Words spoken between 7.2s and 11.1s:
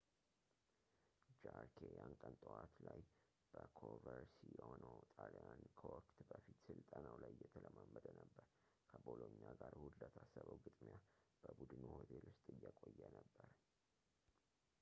ላይ እየተለማመደ ነበር ከቦሎኛ ጋር እሁድ ለታሰበው ግጥሚያ